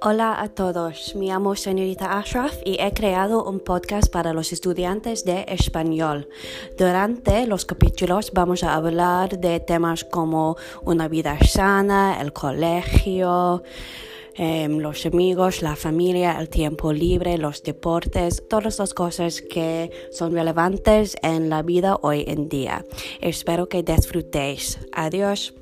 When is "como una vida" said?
10.04-11.38